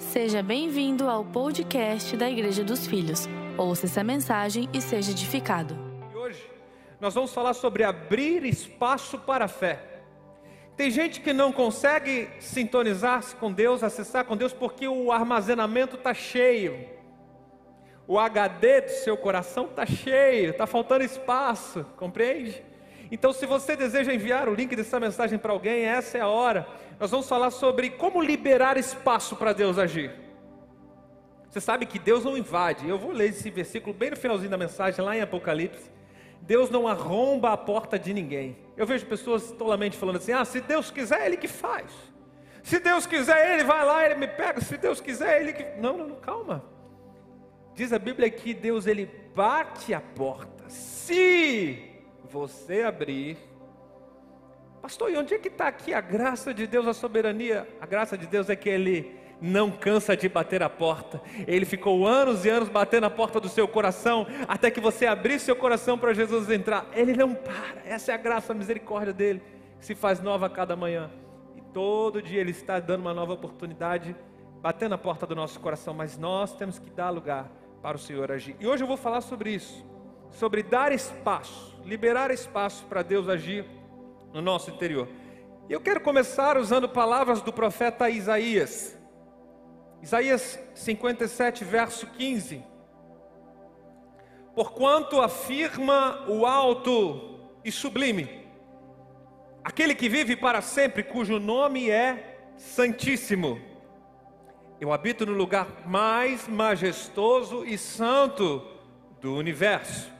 [0.00, 3.28] Seja bem-vindo ao podcast da Igreja dos Filhos.
[3.56, 5.76] Ouça essa mensagem e seja edificado.
[6.14, 6.42] Hoje
[6.98, 9.78] nós vamos falar sobre abrir espaço para a fé.
[10.74, 16.14] Tem gente que não consegue sintonizar-se com Deus, acessar com Deus, porque o armazenamento está
[16.14, 16.88] cheio.
[18.08, 22.64] O HD do seu coração está cheio, está faltando espaço, compreende?
[23.10, 26.66] Então, se você deseja enviar o link dessa mensagem para alguém, essa é a hora.
[26.98, 30.12] Nós vamos falar sobre como liberar espaço para Deus agir.
[31.48, 32.88] Você sabe que Deus não invade.
[32.88, 35.90] Eu vou ler esse versículo bem no finalzinho da mensagem, lá em Apocalipse.
[36.42, 38.56] Deus não arromba a porta de ninguém.
[38.76, 41.90] Eu vejo pessoas tolamente falando assim: ah, se Deus quiser, Ele que faz.
[42.62, 44.60] Se Deus quiser, Ele vai lá, Ele me pega.
[44.60, 45.80] Se Deus quiser, Ele que.
[45.80, 46.64] Não, não, não, calma.
[47.74, 50.68] Diz a Bíblia que Deus ele bate a porta.
[50.68, 51.89] Se
[52.30, 53.36] você abrir.
[54.80, 57.68] Pastor, e onde é que está aqui a graça de Deus, a soberania?
[57.80, 61.20] A graça de Deus é que Ele não cansa de bater a porta.
[61.46, 65.38] Ele ficou anos e anos batendo a porta do seu coração, até que você abrir
[65.40, 66.86] seu coração para Jesus entrar.
[66.92, 67.82] Ele não para.
[67.84, 69.42] Essa é a graça, a misericórdia dele,
[69.78, 71.10] que se faz nova a cada manhã.
[71.56, 74.14] E todo dia Ele está dando uma nova oportunidade,
[74.60, 75.94] batendo a porta do nosso coração.
[75.94, 77.50] Mas nós temos que dar lugar
[77.82, 78.56] para o Senhor agir.
[78.60, 79.84] E hoje eu vou falar sobre isso,
[80.30, 83.64] sobre dar espaço liberar espaço para Deus agir
[84.32, 85.08] no nosso interior.
[85.68, 88.96] E eu quero começar usando palavras do profeta Isaías.
[90.02, 92.62] Isaías 57, verso 15.
[94.54, 98.46] Porquanto afirma o alto e sublime,
[99.62, 103.60] aquele que vive para sempre, cujo nome é Santíssimo.
[104.80, 108.66] Eu habito no lugar mais majestoso e santo
[109.20, 110.19] do universo.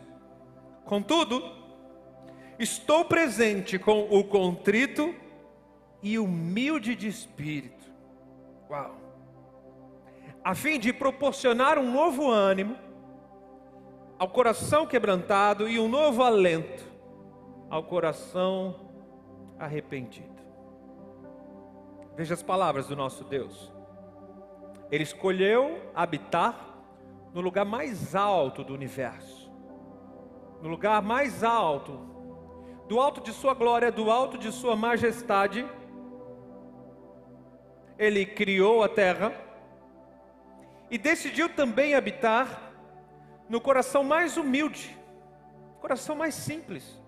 [0.91, 1.41] Contudo,
[2.59, 5.15] estou presente com o contrito
[6.03, 7.89] e humilde de espírito.
[8.69, 8.97] Uau!
[10.43, 12.77] A fim de proporcionar um novo ânimo
[14.19, 16.83] ao coração quebrantado e um novo alento
[17.71, 18.75] ao coração
[19.61, 20.43] arrependido.
[22.17, 23.73] Veja as palavras do nosso Deus.
[24.91, 26.83] Ele escolheu habitar
[27.33, 29.40] no lugar mais alto do universo
[30.63, 31.99] no lugar mais alto,
[32.89, 35.67] do alto de Sua glória, do alto de Sua majestade,
[37.99, 39.33] Ele criou a terra
[40.91, 42.73] e decidiu também habitar
[43.49, 44.97] no coração mais humilde,
[45.81, 46.99] coração mais simples.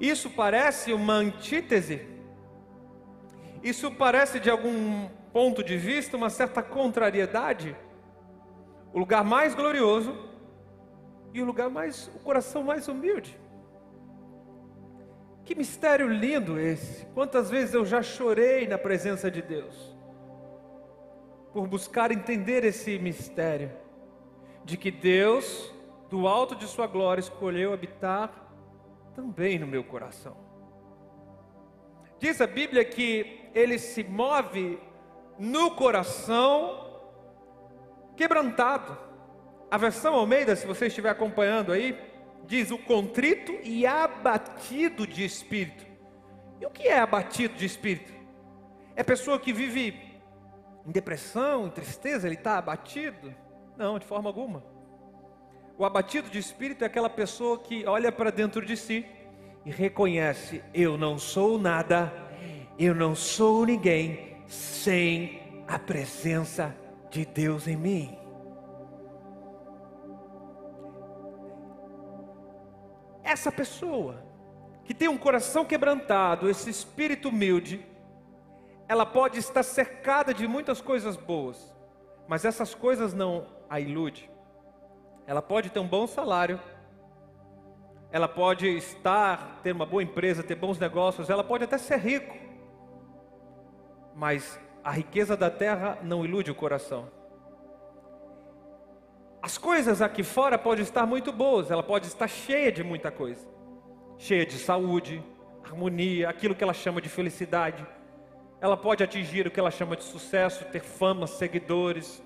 [0.00, 2.06] Isso parece uma antítese,
[3.62, 7.76] isso parece de algum ponto de vista uma certa contrariedade.
[8.92, 10.27] O lugar mais glorioso
[11.32, 13.38] e o lugar mais, o coração mais humilde.
[15.44, 17.06] Que mistério lindo esse!
[17.06, 19.96] Quantas vezes eu já chorei na presença de Deus,
[21.52, 23.72] por buscar entender esse mistério,
[24.64, 25.72] de que Deus,
[26.10, 28.30] do alto de Sua glória, escolheu habitar
[29.14, 30.36] também no meu coração.
[32.18, 34.78] Diz a Bíblia que Ele se move
[35.38, 36.88] no coração
[38.16, 39.07] quebrantado.
[39.70, 41.98] A versão Almeida, se você estiver acompanhando aí,
[42.46, 45.86] diz o contrito e abatido de espírito.
[46.60, 48.12] E o que é abatido de espírito?
[48.96, 49.94] É pessoa que vive
[50.86, 53.34] em depressão, em tristeza, ele está abatido?
[53.76, 54.64] Não, de forma alguma.
[55.76, 59.06] O abatido de espírito é aquela pessoa que olha para dentro de si
[59.64, 62.12] e reconhece: eu não sou nada,
[62.78, 66.74] eu não sou ninguém sem a presença
[67.10, 68.17] de Deus em mim.
[73.28, 74.16] Essa pessoa
[74.84, 77.86] que tem um coração quebrantado, esse espírito humilde,
[78.88, 81.74] ela pode estar cercada de muitas coisas boas,
[82.26, 84.30] mas essas coisas não a ilude.
[85.26, 86.58] Ela pode ter um bom salário,
[88.10, 92.34] ela pode estar, ter uma boa empresa, ter bons negócios, ela pode até ser rico,
[94.16, 97.17] mas a riqueza da terra não ilude o coração.
[99.40, 103.46] As coisas aqui fora podem estar muito boas, ela pode estar cheia de muita coisa,
[104.18, 105.22] cheia de saúde,
[105.64, 107.86] harmonia, aquilo que ela chama de felicidade.
[108.60, 112.20] Ela pode atingir o que ela chama de sucesso, ter fama, seguidores.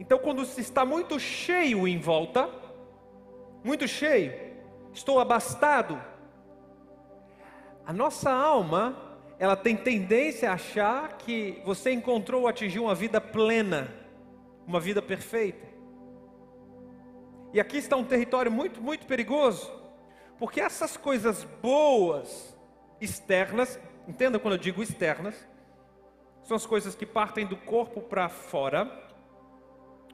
[0.00, 2.48] Então, quando se está muito cheio em volta,
[3.62, 4.32] muito cheio,
[4.94, 6.00] estou abastado,
[7.84, 8.96] a nossa alma,
[9.38, 13.92] ela tem tendência a achar que você encontrou ou atingiu uma vida plena,
[14.66, 15.71] uma vida perfeita.
[17.52, 19.70] E aqui está um território muito, muito perigoso,
[20.38, 22.56] porque essas coisas boas,
[23.00, 23.78] externas,
[24.08, 25.46] entenda quando eu digo externas,
[26.42, 28.90] são as coisas que partem do corpo para fora,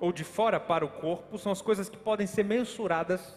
[0.00, 3.35] ou de fora para o corpo, são as coisas que podem ser mensuradas.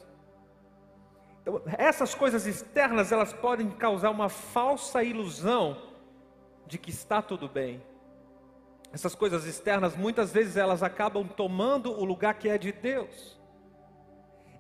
[1.42, 5.82] Então, essas coisas externas, elas podem causar uma falsa ilusão
[6.68, 7.84] de que está tudo bem.
[8.92, 13.41] Essas coisas externas, muitas vezes elas acabam tomando o lugar que é de Deus.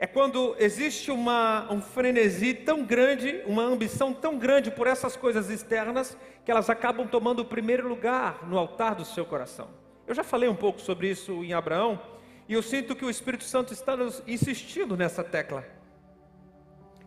[0.02, 5.48] É quando existe uma, um frenesi tão grande, uma ambição tão grande por essas coisas
[5.48, 9.68] externas, que elas acabam tomando o primeiro lugar no altar do seu coração.
[10.08, 12.02] Eu já falei um pouco sobre isso em Abraão,
[12.50, 15.64] e eu sinto que o Espírito Santo está nos insistindo nessa tecla.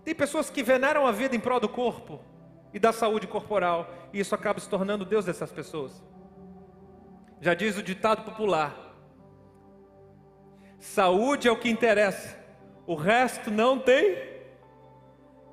[0.05, 2.21] Tem pessoas que veneram a vida em prol do corpo
[2.73, 6.01] e da saúde corporal, e isso acaba se tornando Deus dessas pessoas.
[7.41, 8.95] Já diz o ditado popular:
[10.79, 12.44] saúde é o que interessa
[12.87, 14.35] o resto não tem.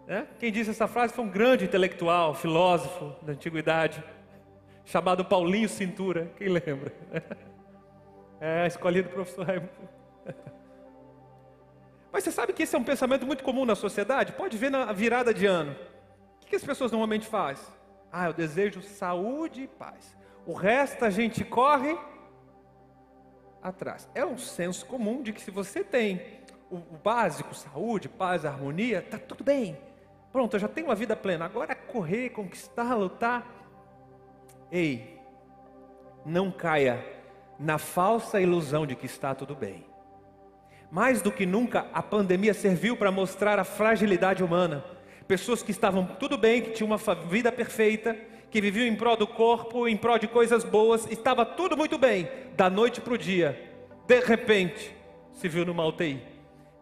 [0.07, 0.25] É?
[0.39, 4.03] Quem disse essa frase foi um grande intelectual, filósofo da antiguidade,
[4.83, 6.31] chamado Paulinho Cintura.
[6.37, 6.93] Quem lembra?
[8.43, 9.69] É, escolhido professor Raimundo.
[12.11, 14.31] Mas você sabe que esse é um pensamento muito comum na sociedade?
[14.31, 15.75] Pode ver na virada de ano.
[16.41, 17.63] O que as pessoas normalmente fazem?
[18.11, 20.17] Ah, eu desejo saúde e paz.
[20.43, 21.95] O resto a gente corre
[23.61, 24.09] atrás.
[24.15, 26.40] É um senso comum de que se você tem
[26.71, 29.77] o, o básico, saúde, paz, harmonia, tá tudo bem.
[30.31, 31.45] Pronto, eu já tenho uma vida plena.
[31.45, 33.45] Agora é correr, conquistar, lutar.
[34.71, 35.19] Ei,
[36.25, 37.05] não caia
[37.59, 39.85] na falsa ilusão de que está tudo bem.
[40.89, 44.83] Mais do que nunca, a pandemia serviu para mostrar a fragilidade humana.
[45.27, 48.17] Pessoas que estavam tudo bem, que tinham uma vida perfeita,
[48.49, 52.29] que viviam em prol do corpo, em prol de coisas boas, estava tudo muito bem,
[52.55, 53.57] da noite para o dia.
[54.05, 54.93] De repente,
[55.33, 56.30] se viu numa UTI.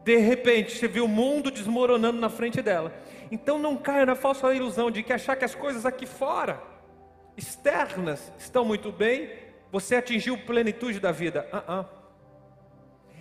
[0.04, 2.94] De repente, você viu o mundo desmoronando na frente dela.
[3.32, 6.62] Então não caia na falsa ilusão de que achar que as coisas aqui fora,
[7.38, 9.30] externas, estão muito bem,
[9.72, 11.48] você atingiu plenitude da vida.
[11.54, 11.86] Uh -uh.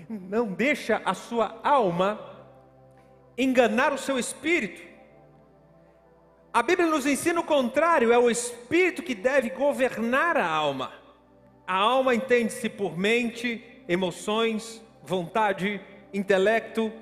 [0.09, 2.19] Não deixa a sua alma
[3.37, 4.83] enganar o seu espírito.
[6.53, 10.93] A Bíblia nos ensina o contrário, é o espírito que deve governar a alma.
[11.67, 15.81] A alma entende-se por mente, emoções, vontade,
[16.13, 16.93] intelecto,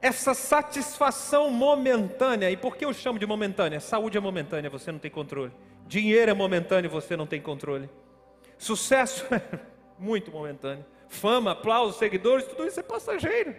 [0.00, 2.50] essa satisfação momentânea.
[2.50, 3.78] E por que eu chamo de momentânea?
[3.78, 5.52] Saúde é momentânea, você não tem controle.
[5.86, 7.88] Dinheiro é momentâneo, você não tem controle.
[8.58, 9.40] Sucesso é
[9.98, 10.84] muito momentâneo.
[11.08, 13.54] Fama, aplausos, seguidores, tudo isso é passageiro.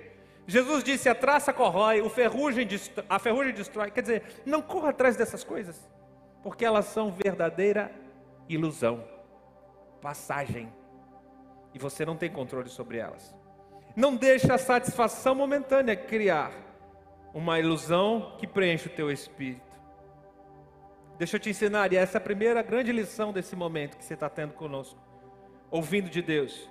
[0.46, 2.68] Jesus disse: a traça corrói, o ferrugem
[3.08, 3.92] a ferrugem destrói.
[3.92, 5.88] Quer dizer, não corra atrás dessas coisas,
[6.42, 7.92] porque elas são verdadeira
[8.50, 9.04] ilusão,
[10.02, 10.72] passagem,
[11.74, 13.34] e você não tem controle sobre elas.
[13.96, 16.52] Não deixe a satisfação momentânea criar
[17.34, 19.62] uma ilusão que preenche o teu espírito.
[21.18, 24.16] Deixa eu te ensinar, e essa é a primeira grande lição desse momento que você
[24.16, 25.00] está tendo conosco,
[25.70, 26.70] ouvindo de Deus.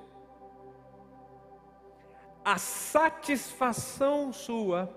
[2.44, 4.90] A satisfação sua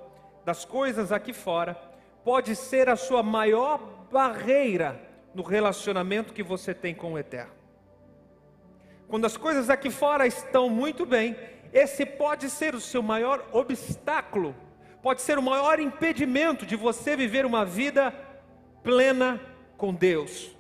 [0.44, 1.76] das coisas aqui fora
[2.24, 3.78] pode ser a sua maior
[4.12, 5.00] barreira
[5.34, 7.54] no relacionamento que você tem com o Eterno.
[9.08, 11.38] Quando as coisas aqui fora estão muito bem,
[11.76, 14.56] esse pode ser o seu maior obstáculo,
[15.04, 18.16] pode ser o maior impedimento de você viver uma vida
[18.82, 19.42] plena
[19.76, 20.56] com Deus.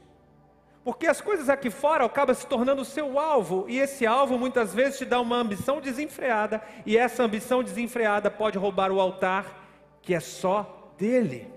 [0.83, 4.73] Porque as coisas aqui fora acabam se tornando o seu alvo, e esse alvo muitas
[4.73, 9.63] vezes te dá uma ambição desenfreada, e essa ambição desenfreada pode roubar o altar
[10.01, 11.47] que é só dele.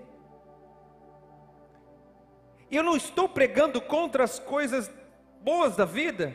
[2.71, 4.89] E eu não estou pregando contra as coisas
[5.41, 6.33] boas da vida,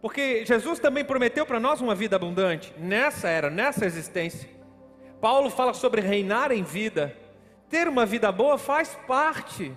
[0.00, 4.48] porque Jesus também prometeu para nós uma vida abundante, nessa era, nessa existência.
[5.20, 7.16] Paulo fala sobre reinar em vida.
[7.68, 9.76] Ter uma vida boa faz parte.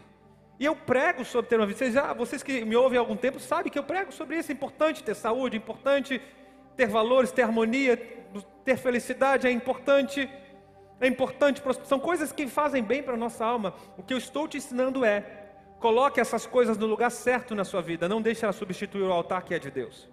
[0.60, 1.80] E eu prego sobre ter uma vida.
[1.80, 4.52] Vocês, já, vocês que me ouvem há algum tempo sabem que eu prego sobre isso.
[4.52, 6.22] É importante ter saúde, é importante
[6.76, 7.98] ter valores, ter harmonia,
[8.66, 10.30] ter felicidade, é importante.
[11.02, 13.74] É importante, são coisas que fazem bem para a nossa alma.
[13.98, 15.39] O que eu estou te ensinando é:
[15.80, 19.44] coloque essas coisas no lugar certo na sua vida, não deixe elas substituir o altar
[19.44, 20.10] que é de Deus.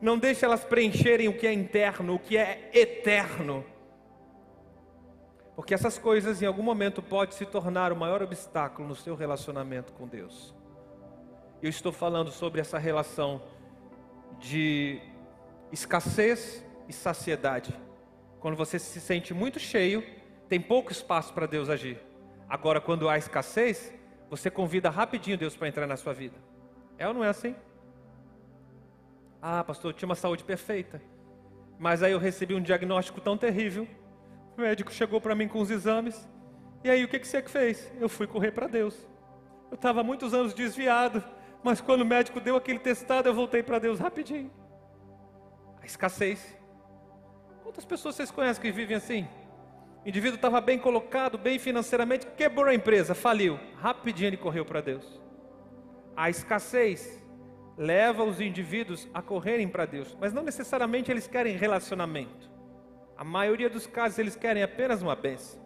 [0.00, 3.64] Não deixe elas preencherem o que é interno, o que é eterno.
[5.54, 9.92] Porque essas coisas em algum momento pode se tornar o maior obstáculo no seu relacionamento
[9.94, 10.54] com Deus.
[11.62, 13.42] Eu estou falando sobre essa relação
[14.38, 15.00] de
[15.72, 17.74] escassez e saciedade.
[18.38, 20.04] Quando você se sente muito cheio,
[20.46, 21.98] tem pouco espaço para Deus agir.
[22.46, 23.92] Agora, quando há escassez,
[24.28, 26.36] você convida rapidinho Deus para entrar na sua vida.
[26.98, 27.54] É ou não é assim?
[29.40, 31.00] Ah, pastor, eu tinha uma saúde perfeita.
[31.78, 33.86] Mas aí eu recebi um diagnóstico tão terrível.
[34.56, 36.28] O médico chegou para mim com os exames.
[36.82, 37.92] E aí o que, que você fez?
[38.00, 38.96] Eu fui correr para Deus.
[39.70, 41.22] Eu estava muitos anos desviado,
[41.62, 44.50] Mas quando o médico deu aquele testado, eu voltei para Deus rapidinho.
[45.82, 46.56] A escassez.
[47.64, 49.26] Quantas pessoas vocês conhecem que vivem assim?
[50.06, 53.58] O indivíduo estava bem colocado, bem financeiramente, quebrou a empresa, faliu.
[53.80, 55.20] Rapidinho ele correu para Deus.
[56.16, 57.20] A escassez
[57.76, 62.48] leva os indivíduos a correrem para Deus, mas não necessariamente eles querem relacionamento.
[63.18, 65.60] A maioria dos casos eles querem apenas uma bênção.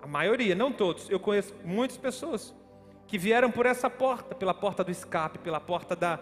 [0.00, 1.10] A maioria, não todos.
[1.10, 2.54] Eu conheço muitas pessoas
[3.06, 6.18] que vieram por essa porta, pela porta do escape, pela porta da,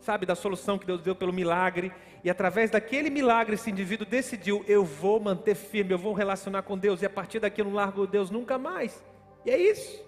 [0.00, 4.64] sabe, da solução que Deus deu pelo milagre, e através daquele milagre esse indivíduo decidiu,
[4.66, 7.72] eu vou manter firme, eu vou relacionar com Deus, e a partir daqui eu não
[7.72, 9.04] largo Deus nunca mais.
[9.44, 10.04] E é isso.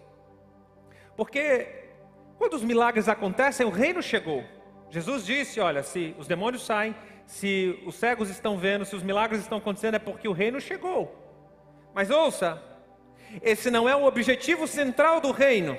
[1.17, 1.67] Porque
[2.37, 4.45] quando os milagres acontecem, o reino chegou.
[4.91, 6.95] Jesus disse: Olha, se os demônios saem,
[7.27, 11.15] se os cegos estão vendo, se os milagres estão acontecendo, é porque o reino chegou.
[11.95, 12.63] Mas ouça,
[13.43, 15.77] esse não é o objetivo central do reino.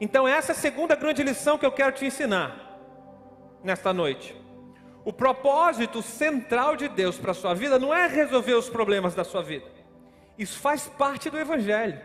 [0.00, 2.65] Então, essa é a segunda grande lição que eu quero te ensinar
[3.66, 4.34] nesta noite.
[5.04, 9.22] O propósito central de Deus para a sua vida não é resolver os problemas da
[9.22, 9.66] sua vida.
[10.38, 12.00] Isso faz parte do Evangelho.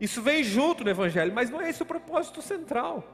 [0.00, 3.04] Isso vem junto no Evangelho, mas não é esse o propósito central.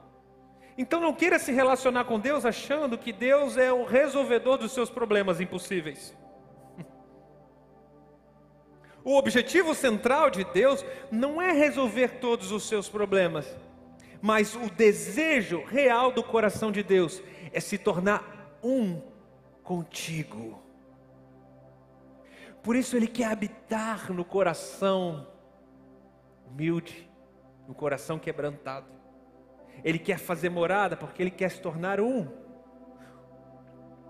[0.78, 4.90] Então não queira se relacionar com Deus achando que Deus é o resolvedor dos seus
[4.90, 6.14] problemas impossíveis.
[9.02, 13.46] O objetivo central de Deus não é resolver todos os seus problemas,
[14.20, 17.22] mas o desejo real do coração de Deus
[17.56, 19.00] é se tornar um
[19.62, 20.62] contigo.
[22.62, 25.26] Por isso Ele quer habitar no coração
[26.46, 27.08] humilde,
[27.66, 28.86] no coração quebrantado.
[29.82, 32.28] Ele quer fazer morada porque ele quer se tornar um.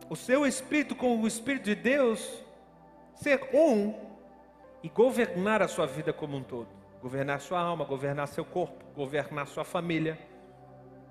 [0.08, 2.44] O seu espírito com o espírito de Deus
[3.14, 3.94] ser um
[4.82, 6.68] e governar a sua vida como um todo.
[7.00, 10.18] Governar sua alma, governar seu corpo, governar sua família.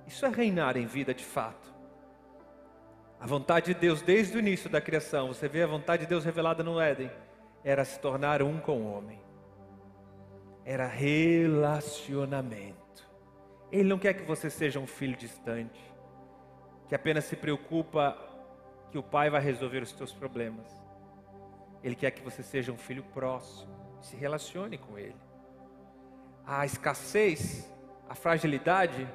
[0.05, 1.74] Isso é reinar em vida de fato.
[3.19, 6.25] A vontade de Deus desde o início da criação, você vê a vontade de Deus
[6.25, 7.11] revelada no Éden,
[7.63, 9.25] era se tornar um com o homem
[10.65, 12.75] era relacionamento.
[13.71, 15.79] Ele não quer que você seja um filho distante,
[16.89, 18.17] que apenas se preocupa
[18.91, 20.65] que o pai vai resolver os seus problemas.
[21.83, 25.15] Ele quer que você seja um filho próximo, se relacione com ele.
[26.47, 27.71] A escassez,
[28.09, 29.07] a fragilidade,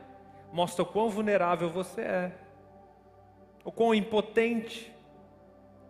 [0.53, 2.33] mostra o quão vulnerável você é,
[3.71, 4.93] o quão impotente,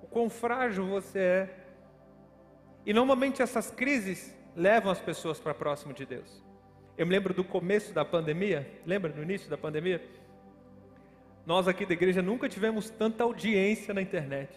[0.03, 1.51] o quão frágil você é.
[2.85, 6.45] E normalmente essas crises levam as pessoas para próximo de Deus.
[6.99, 10.07] Eu me lembro do começo da pandemia, lembra no início da pandemia?
[11.47, 14.55] Nós aqui da igreja nunca tivemos tanta audiência na internet,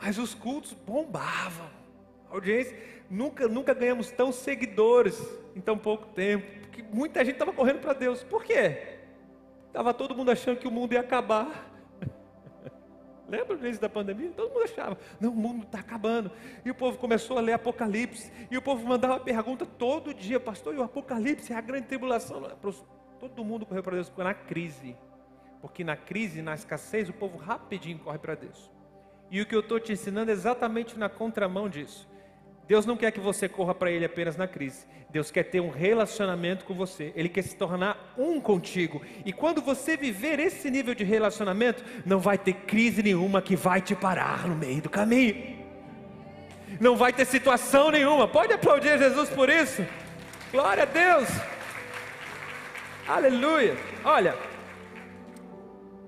[0.00, 1.68] mas os cultos bombavam.
[2.30, 2.78] Audiência,
[3.10, 5.20] nunca, nunca ganhamos tão seguidores
[5.56, 8.22] em tão pouco tempo, porque muita gente estava correndo para Deus.
[8.22, 8.98] Por quê?
[9.66, 11.71] Estava todo mundo achando que o mundo ia acabar.
[13.32, 14.30] Lembra do início da pandemia?
[14.36, 16.30] Todo mundo achava, não, o mundo está acabando.
[16.62, 18.30] E o povo começou a ler Apocalipse.
[18.50, 22.42] E o povo mandava pergunta todo dia, pastor, e o Apocalipse é a grande tribulação.
[23.18, 24.94] Todo mundo correu para Deus na crise.
[25.62, 28.70] Porque na crise, na escassez, o povo rapidinho corre para Deus.
[29.30, 32.06] E o que eu estou te ensinando é exatamente na contramão disso.
[32.72, 34.86] Deus não quer que você corra para Ele apenas na crise.
[35.10, 37.12] Deus quer ter um relacionamento com você.
[37.14, 39.02] Ele quer se tornar um contigo.
[39.26, 43.82] E quando você viver esse nível de relacionamento, não vai ter crise nenhuma que vai
[43.82, 45.62] te parar no meio do caminho.
[46.80, 48.26] Não vai ter situação nenhuma.
[48.26, 49.84] Pode aplaudir Jesus por isso?
[50.50, 51.28] Glória a Deus.
[53.06, 53.76] Aleluia.
[54.02, 54.34] Olha,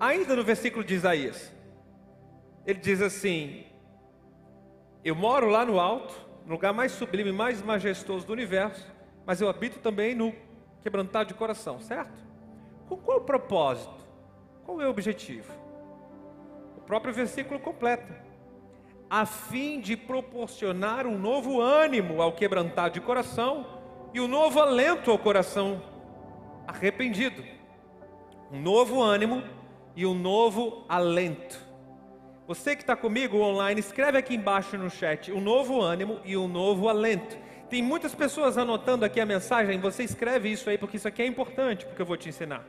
[0.00, 1.52] ainda no versículo de Isaías,
[2.64, 3.66] ele diz assim:
[5.04, 8.86] Eu moro lá no alto no lugar mais sublime, mais majestoso do universo,
[9.24, 10.34] mas eu habito também no
[10.82, 12.22] quebrantado de coração, certo?
[12.88, 13.94] Com qual propósito?
[14.64, 15.52] Qual é o objetivo?
[16.76, 18.22] O próprio versículo completa.
[19.08, 23.66] A fim de proporcionar um novo ânimo ao quebrantado de coração
[24.12, 25.82] e um novo alento ao coração
[26.66, 27.42] arrependido.
[28.50, 29.42] Um novo ânimo
[29.96, 31.58] e um novo alento.
[32.46, 36.46] Você que está comigo online, escreve aqui embaixo no chat um novo ânimo e um
[36.46, 37.36] novo alento.
[37.70, 41.26] Tem muitas pessoas anotando aqui a mensagem, você escreve isso aí porque isso aqui é
[41.26, 42.62] importante, porque eu vou te ensinar.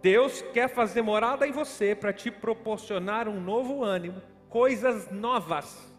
[0.00, 5.92] Deus quer fazer morada em você para te proporcionar um novo ânimo, coisas novas.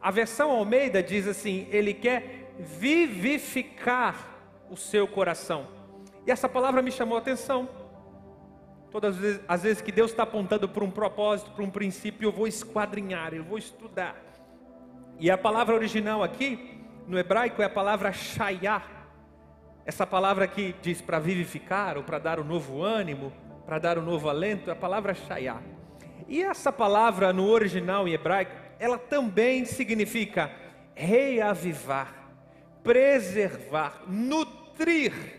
[0.00, 4.38] A versão Almeida diz assim: Ele quer vivificar
[4.70, 5.66] o seu coração.
[6.26, 7.68] E essa palavra me chamou a atenção.
[8.90, 12.28] Todas as vezes, as vezes que Deus está apontando para um propósito, para um princípio,
[12.28, 14.16] eu vou esquadrinhar, eu vou estudar.
[15.20, 18.82] E a palavra original aqui, no hebraico, é a palavra shayah.
[19.84, 23.32] essa palavra que diz para vivificar ou para dar um novo ânimo,
[23.64, 25.60] para dar um novo alento, é a palavra shayá.
[26.26, 30.50] E essa palavra no original em hebraico, ela também significa
[30.94, 32.12] reavivar,
[32.82, 35.37] preservar, nutrir.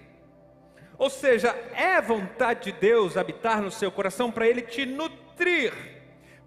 [1.00, 5.74] Ou seja, é vontade de Deus habitar no seu coração para ele te nutrir,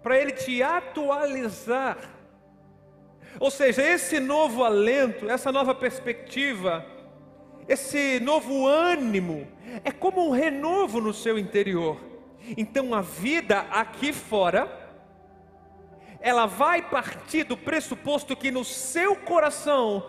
[0.03, 1.97] para ele te atualizar.
[3.39, 6.85] Ou seja, esse novo alento, essa nova perspectiva,
[7.67, 9.47] esse novo ânimo,
[9.83, 11.99] é como um renovo no seu interior.
[12.55, 14.69] Então a vida aqui fora,
[16.19, 20.05] ela vai partir do pressuposto que no seu coração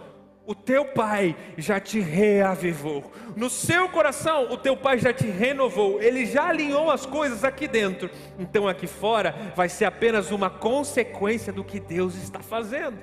[0.47, 3.11] o teu pai já te reavivou.
[3.35, 6.03] No seu coração, o teu pai já te renovou.
[6.03, 8.11] Ele já alinhou as coisas aqui dentro.
[8.39, 12.99] Então, aqui fora, vai ser apenas uma consequência do que Deus está fazendo.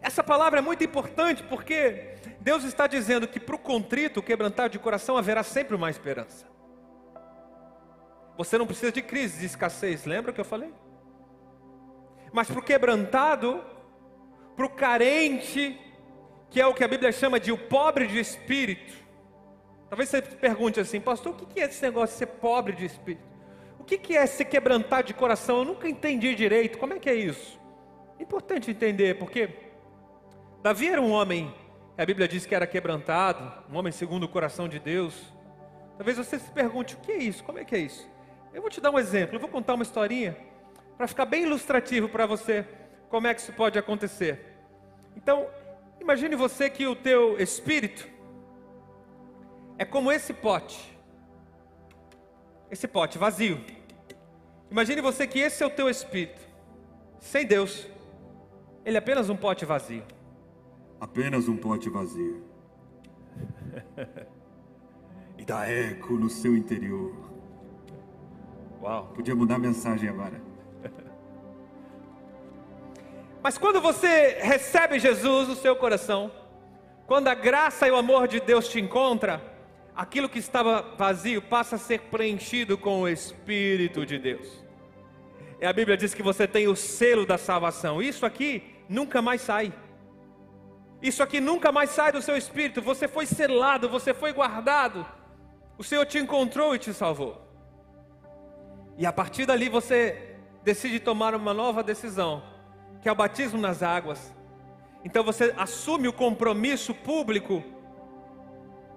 [0.00, 4.70] Essa palavra é muito importante porque Deus está dizendo que para o contrito, o quebrantado
[4.70, 6.46] de coração, haverá sempre uma esperança.
[8.36, 10.72] Você não precisa de crise, de escassez, lembra que eu falei?
[12.32, 13.64] Mas para o quebrantado,
[14.58, 15.80] para o carente,
[16.50, 18.92] que é o que a Bíblia chama de o pobre de espírito.
[19.88, 23.22] Talvez você pergunte assim, pastor, o que é esse negócio de ser pobre de espírito?
[23.78, 25.58] O que é se quebrantar de coração?
[25.58, 27.56] Eu nunca entendi direito, como é que é isso?
[28.18, 29.48] Importante entender, porque
[30.60, 31.54] Davi era um homem
[31.96, 35.14] a Bíblia diz que era quebrantado, um homem segundo o coração de Deus.
[35.96, 37.44] Talvez você se pergunte: o que é isso?
[37.44, 38.08] Como é que é isso?
[38.52, 40.36] Eu vou te dar um exemplo, eu vou contar uma historinha
[40.96, 42.64] para ficar bem ilustrativo para você
[43.08, 44.56] como é que isso pode acontecer.
[45.16, 45.46] Então,
[46.00, 48.08] imagine você que o teu espírito
[49.76, 50.96] é como esse pote.
[52.70, 53.64] Esse pote vazio.
[54.70, 56.40] Imagine você que esse é o teu espírito.
[57.18, 57.86] Sem Deus.
[58.84, 60.04] Ele é apenas um pote vazio
[61.00, 62.42] apenas um pote vazio.
[65.38, 67.14] e dá eco no seu interior.
[68.82, 69.12] Uau.
[69.14, 70.47] Podia mudar a mensagem agora.
[73.42, 76.30] Mas quando você recebe Jesus no seu coração,
[77.06, 79.42] quando a graça e o amor de Deus te encontra,
[79.94, 84.64] aquilo que estava vazio passa a ser preenchido com o Espírito de Deus.
[85.60, 88.00] E a Bíblia diz que você tem o selo da salvação.
[88.00, 89.72] Isso aqui nunca mais sai.
[91.00, 92.82] Isso aqui nunca mais sai do seu espírito.
[92.82, 95.06] Você foi selado, você foi guardado.
[95.76, 97.40] O Senhor te encontrou e te salvou.
[98.96, 102.42] E a partir dali você decide tomar uma nova decisão,
[103.00, 104.34] que é o batismo nas águas.
[105.04, 107.62] Então você assume o compromisso público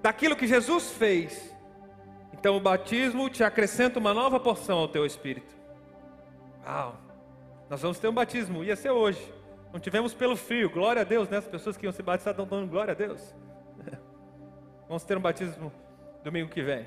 [0.01, 1.55] daquilo que Jesus fez.
[2.33, 5.53] Então o batismo te acrescenta uma nova porção ao teu espírito.
[6.65, 6.97] Uau!
[7.69, 9.33] Nós vamos ter um batismo, ia ser hoje.
[9.71, 11.37] Não tivemos pelo frio, glória a Deus, né?
[11.37, 13.33] As pessoas que iam se batizar estão dando glória a Deus.
[14.87, 15.71] Vamos ter um batismo
[16.23, 16.85] domingo que vem.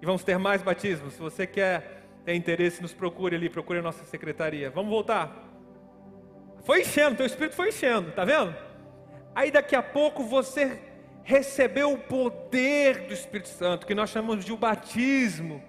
[0.00, 1.14] E vamos ter mais batismos.
[1.14, 4.70] Se você quer ter interesse, nos procure ali, procure a nossa secretaria.
[4.70, 5.34] Vamos voltar.
[6.66, 8.52] Foi enchendo, teu espírito foi enchendo, tá vendo?
[9.32, 10.82] Aí daqui a pouco você
[11.22, 15.62] recebeu o poder do Espírito Santo, que nós chamamos de o batismo.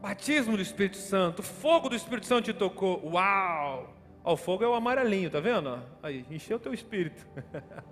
[0.00, 3.04] Batismo do Espírito Santo, o fogo do Espírito Santo te tocou.
[3.04, 3.92] Uau!
[4.22, 5.82] Ó, o fogo é o amarelinho, tá vendo?
[6.00, 7.26] Aí, encheu o teu espírito.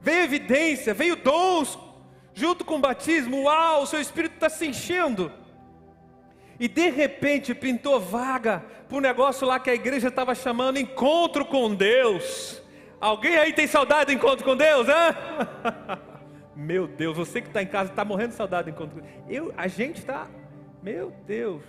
[0.00, 1.76] veio evidência, veio dons,
[2.32, 5.32] junto com o batismo, uau, o seu espírito está se enchendo.
[6.58, 11.44] E de repente pintou vaga para um negócio lá que a igreja estava chamando encontro
[11.44, 12.62] com Deus.
[13.00, 14.94] Alguém aí tem saudade do encontro com Deus, hein?
[16.56, 19.20] Meu Deus, você que está em casa está morrendo de saudade do encontro com Deus.
[19.28, 20.28] Eu, a gente está,
[20.80, 21.62] meu Deus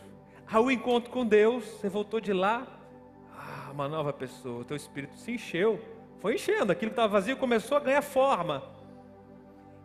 [0.52, 2.68] ao encontro com Deus, você voltou de lá,
[3.36, 5.80] ah, uma nova pessoa, o teu espírito se encheu,
[6.20, 8.64] foi enchendo, aquilo que estava vazio começou a ganhar forma.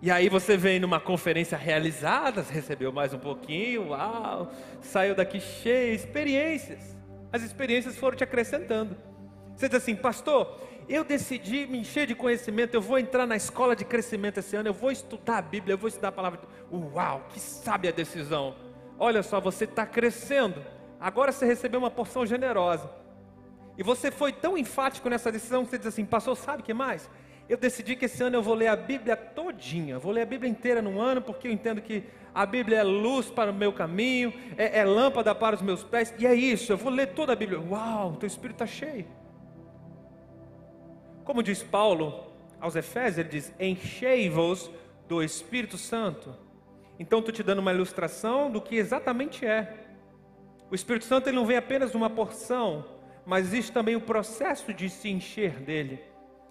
[0.03, 5.95] E aí você vem numa conferência realizada, recebeu mais um pouquinho, uau, saiu daqui cheio,
[5.95, 6.97] experiências.
[7.31, 8.97] As experiências foram te acrescentando.
[9.55, 10.59] Você diz assim, pastor,
[10.89, 14.71] eu decidi me encher de conhecimento, eu vou entrar na escola de crescimento esse ano,
[14.71, 16.41] eu vou estudar a Bíblia, eu vou estudar a palavra.
[16.73, 18.55] Uau, que sabe a decisão.
[18.99, 20.65] Olha só, você está crescendo.
[20.99, 22.91] Agora você recebeu uma porção generosa.
[23.77, 26.75] E você foi tão enfático nessa decisão que você diz assim: Pastor, sabe o que
[26.75, 27.09] mais?
[27.51, 29.99] Eu decidi que esse ano eu vou ler a Bíblia todinha.
[29.99, 33.29] Vou ler a Bíblia inteira num ano, porque eu entendo que a Bíblia é luz
[33.29, 36.15] para o meu caminho, é, é lâmpada para os meus pés.
[36.17, 37.59] E é isso, eu vou ler toda a Bíblia.
[37.59, 39.05] Uau, teu espírito está cheio.
[41.25, 44.71] Como diz Paulo aos Efésios, ele diz: Enchei-vos
[45.09, 46.33] do Espírito Santo.
[47.01, 49.75] Então estou te dando uma ilustração do que exatamente é.
[50.71, 52.85] O Espírito Santo ele não vem apenas uma porção,
[53.27, 56.10] mas existe também o processo de se encher dele.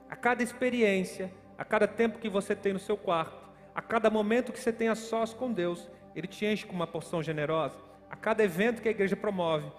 [0.09, 4.51] A cada experiência, a cada tempo que você tem no seu quarto, a cada momento
[4.51, 7.77] que você tem a sós com Deus, Ele te enche com uma porção generosa.
[8.09, 9.71] A cada evento que a igreja promove,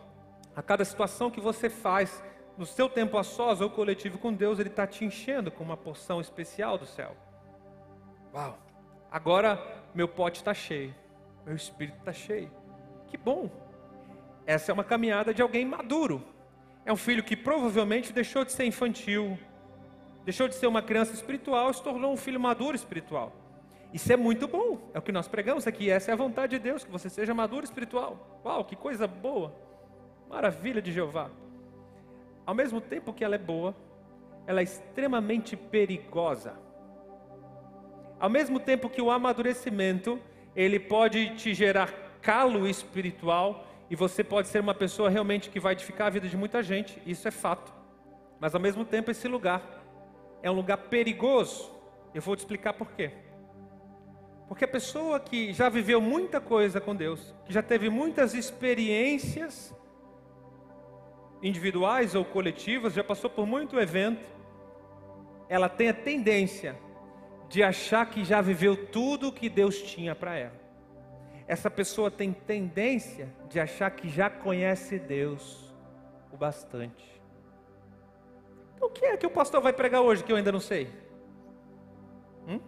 [0.54, 2.22] a cada situação que você faz
[2.56, 5.76] no seu tempo a sós ou coletivo com Deus, Ele está te enchendo com uma
[5.76, 7.16] porção especial do céu.
[8.32, 8.58] Uau!
[9.10, 9.60] Agora
[9.92, 10.94] meu pote está cheio,
[11.44, 12.50] meu espírito está cheio.
[13.08, 13.50] Que bom!
[14.46, 16.24] Essa é uma caminhada de alguém maduro.
[16.84, 19.38] É um filho que provavelmente deixou de ser infantil,
[20.30, 23.32] deixou de ser uma criança espiritual e se tornou um filho maduro espiritual.
[23.92, 25.90] Isso é muito bom, é o que nós pregamos aqui.
[25.90, 28.40] Essa é a vontade de Deus, que você seja maduro espiritual.
[28.44, 29.52] Uau, que coisa boa!
[30.28, 31.28] Maravilha de Jeová.
[32.46, 33.74] Ao mesmo tempo que ela é boa,
[34.46, 36.54] ela é extremamente perigosa.
[38.20, 40.20] Ao mesmo tempo que o amadurecimento,
[40.54, 45.72] ele pode te gerar calo espiritual e você pode ser uma pessoa realmente que vai
[45.72, 47.72] edificar a vida de muita gente, isso é fato.
[48.38, 49.79] Mas ao mesmo tempo esse lugar
[50.42, 51.70] é um lugar perigoso.
[52.14, 53.12] Eu vou te explicar por quê.
[54.48, 59.74] Porque a pessoa que já viveu muita coisa com Deus, que já teve muitas experiências
[61.42, 64.26] individuais ou coletivas, já passou por muito evento,
[65.48, 66.76] ela tem a tendência
[67.48, 70.60] de achar que já viveu tudo o que Deus tinha para ela.
[71.46, 75.74] Essa pessoa tem tendência de achar que já conhece Deus
[76.30, 77.09] o bastante.
[78.80, 80.88] O que é que o pastor vai pregar hoje que eu ainda não sei?
[82.48, 82.60] Hum?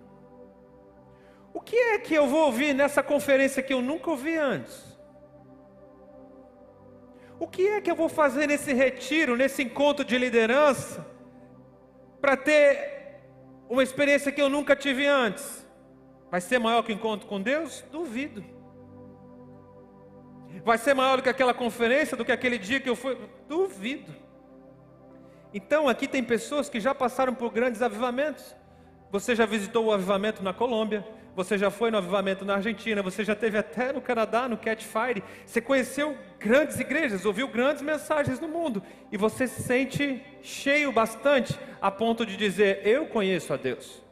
[1.55, 4.93] O que é que eu vou ouvir nessa conferência que eu nunca ouvi antes?
[7.41, 11.05] O que é que eu vou fazer nesse retiro, nesse encontro de liderança,
[12.21, 13.21] para ter
[13.69, 15.67] uma experiência que eu nunca tive antes?
[16.31, 17.85] Vai ser maior que o encontro com Deus?
[17.91, 18.45] Duvido.
[20.65, 23.19] Vai ser maior do que aquela conferência, do que aquele dia que eu fui?
[23.49, 24.22] Duvido.
[25.55, 28.57] Então aqui tem pessoas que já passaram por grandes avivamentos.
[29.11, 31.05] Você já visitou o avivamento na Colômbia,
[31.37, 35.23] você já foi no avivamento na Argentina, você já teve até no Canadá, no Catfire.
[35.45, 41.59] Você conheceu grandes igrejas, ouviu grandes mensagens no mundo e você se sente cheio bastante
[41.81, 44.03] a ponto de dizer: Eu conheço a Deus.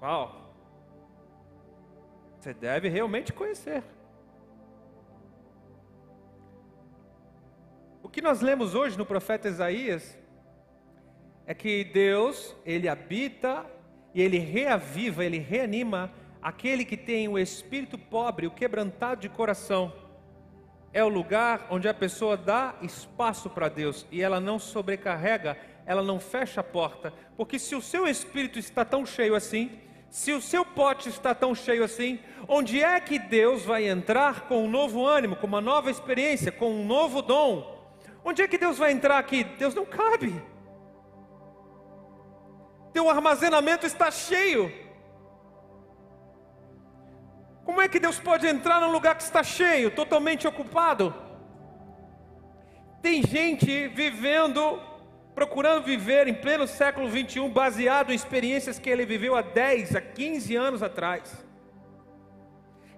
[0.00, 0.40] Uau!
[2.40, 3.82] Você deve realmente conhecer.
[8.02, 10.18] O que nós lemos hoje no profeta Isaías
[11.46, 13.66] é que Deus, ele habita
[14.14, 19.92] e ele reaviva, ele reanima aquele que tem o espírito pobre, o quebrantado de coração.
[20.92, 26.02] É o lugar onde a pessoa dá espaço para Deus e ela não sobrecarrega, ela
[26.02, 29.70] não fecha a porta, porque se o seu espírito está tão cheio assim,
[30.10, 34.64] se o seu pote está tão cheio assim, onde é que Deus vai entrar com
[34.64, 37.82] um novo ânimo, com uma nova experiência, com um novo dom?
[38.22, 39.42] Onde é que Deus vai entrar aqui?
[39.42, 40.51] Deus não cabe.
[42.92, 44.72] Teu armazenamento está cheio.
[47.64, 51.14] Como é que Deus pode entrar num lugar que está cheio, totalmente ocupado?
[53.00, 54.80] Tem gente vivendo,
[55.34, 60.00] procurando viver em pleno século 21, baseado em experiências que ele viveu há 10, a
[60.00, 61.44] 15 anos atrás.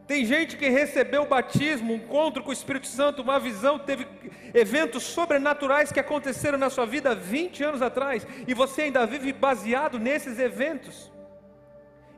[0.06, 4.06] Tem gente que recebeu o batismo, um encontro com o Espírito Santo, uma visão, teve
[4.52, 9.98] eventos sobrenaturais que aconteceram na sua vida 20 anos atrás, e você ainda vive baseado
[9.98, 11.10] nesses eventos.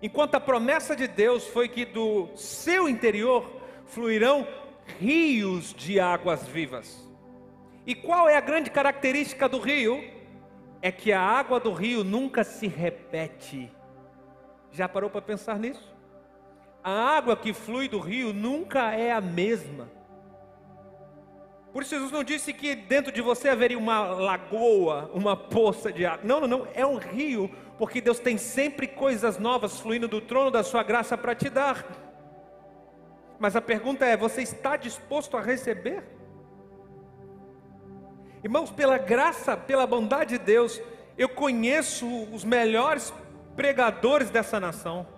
[0.03, 4.47] Enquanto a promessa de Deus foi que do seu interior fluirão
[4.99, 7.07] rios de águas vivas.
[7.87, 10.03] E qual é a grande característica do rio?
[10.83, 13.73] É que a água do rio nunca se repete.
[14.73, 15.96] Já parou para pensar nisso?
[16.87, 19.91] A água que flui do rio nunca é a mesma.
[21.73, 26.07] Por isso Jesus não disse que dentro de você haveria uma lagoa, uma poça de
[26.07, 26.21] água.
[26.23, 30.49] Não, não, não, é um rio, porque Deus tem sempre coisas novas fluindo do trono
[30.49, 31.85] da sua graça para te dar.
[33.37, 36.05] Mas a pergunta é: você está disposto a receber?
[38.45, 40.81] Irmãos, pela graça, pela bondade de Deus,
[41.19, 43.13] eu conheço os melhores
[43.57, 45.16] pregadores dessa nação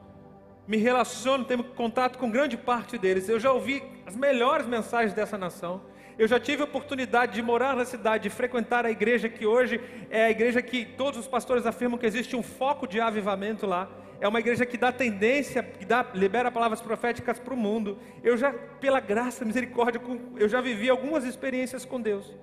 [0.69, 3.27] me relaciono, tenho contato com grande parte deles.
[3.27, 5.81] Eu já ouvi as melhores mensagens dessa nação.
[6.19, 9.81] Eu já tive a oportunidade de morar na cidade, de frequentar a igreja que hoje
[10.11, 13.89] é a igreja que todos os pastores afirmam que existe um foco de avivamento lá.
[14.21, 17.99] É uma igreja que dá tendência, que dá, libera palavras proféticas para o mundo.
[18.23, 20.03] Eu já, pela graça, misericórdia,
[20.37, 22.37] eu já vivi algumas experiências com Deus.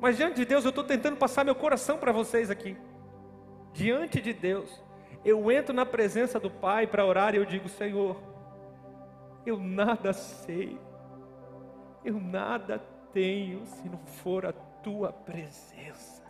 [0.00, 2.76] Mas diante de Deus, eu estou tentando passar meu coração para vocês aqui.
[3.72, 4.83] Diante de Deus,
[5.24, 8.16] eu entro na presença do Pai para orar e eu digo: Senhor,
[9.46, 10.78] eu nada sei,
[12.04, 12.78] eu nada
[13.12, 16.22] tenho se não for a tua presença.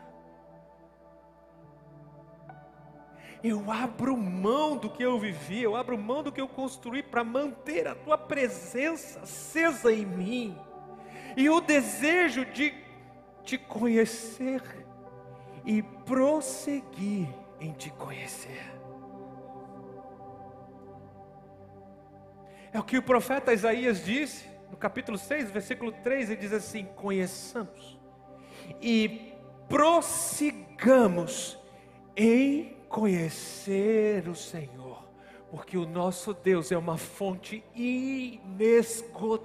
[3.43, 7.23] Eu abro mão do que eu vivi, eu abro mão do que eu construí para
[7.23, 10.59] manter a tua presença acesa em mim.
[11.37, 12.73] E o desejo de
[13.43, 14.63] te conhecer
[15.67, 17.29] e prosseguir
[17.61, 18.73] em te conhecer.
[22.75, 26.87] É o que o profeta Isaías disse no capítulo 6, versículo 3, ele diz assim:
[26.97, 27.97] Conheçamos
[28.83, 29.33] e
[29.69, 31.57] prossigamos
[32.17, 35.09] em conhecer o Senhor,
[35.53, 39.45] porque o nosso Deus é uma fonte inesgotável.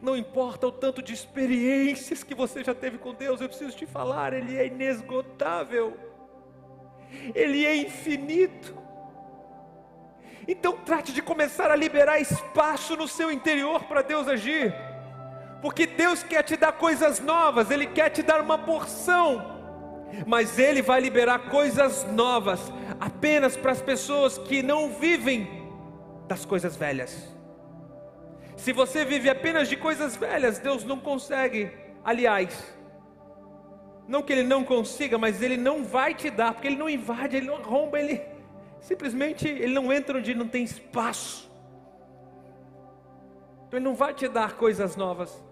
[0.00, 3.84] Não importa o tanto de experiências que você já teve com Deus, eu preciso te
[3.84, 5.98] falar, Ele é inesgotável,
[7.34, 8.89] Ele é infinito.
[10.50, 14.74] Então trate de começar a liberar espaço no seu interior para Deus agir.
[15.62, 19.60] Porque Deus quer te dar coisas novas, Ele quer te dar uma porção.
[20.26, 22.60] Mas Ele vai liberar coisas novas
[22.98, 25.48] apenas para as pessoas que não vivem
[26.26, 27.32] das coisas velhas.
[28.56, 31.70] Se você vive apenas de coisas velhas, Deus não consegue.
[32.04, 32.74] Aliás,
[34.08, 37.36] não que Ele não consiga, mas Ele não vai te dar, porque Ele não invade,
[37.36, 38.39] Ele não arromba, Ele
[38.80, 41.50] Simplesmente ele não entra onde não tem espaço.
[43.66, 45.42] Então ele não vai te dar coisas novas,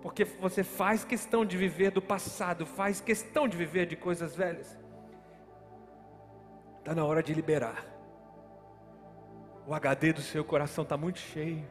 [0.00, 4.76] porque você faz questão de viver do passado, faz questão de viver de coisas velhas.
[6.78, 7.86] Está na hora de liberar.
[9.66, 11.64] O HD do seu coração está muito cheio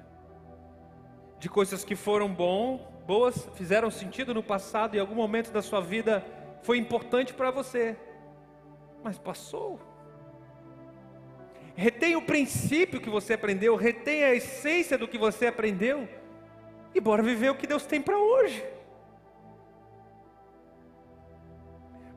[1.37, 5.81] de coisas que foram bom, boas, fizeram sentido no passado em algum momento da sua
[5.81, 6.23] vida
[6.61, 7.97] foi importante para você,
[9.03, 9.79] mas passou
[11.81, 16.07] retém o princípio que você aprendeu, retém a essência do que você aprendeu,
[16.93, 18.63] e bora viver o que Deus tem para hoje.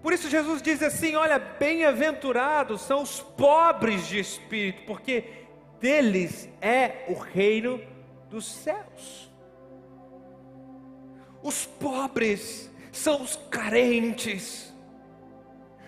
[0.03, 5.25] Por isso Jesus diz assim: olha, bem-aventurados são os pobres de espírito, porque
[5.81, 7.81] deles é o reino
[8.29, 9.33] dos céus.
[11.43, 14.75] Os pobres são os carentes,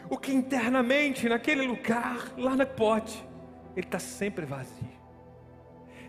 [0.09, 3.23] o que internamente naquele lugar, lá na pote,
[3.77, 5.07] ele está sempre vazio.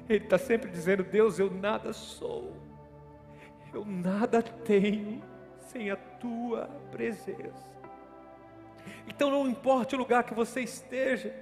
[0.08, 2.56] Ele está sempre dizendo: Deus, eu nada sou,
[3.74, 5.22] eu nada tenho
[5.60, 7.68] sem a tua presença.
[9.06, 11.36] Então não importa o lugar que você esteja,